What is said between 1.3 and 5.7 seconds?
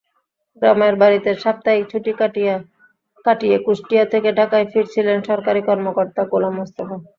সাপ্তাহিক ছুটি কাটিয়ে কুষ্টিয়া থেকে ঢাকায় ফিরছিলেন সরকারি